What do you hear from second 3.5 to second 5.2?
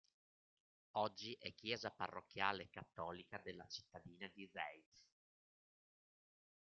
cittadina di Zeitz.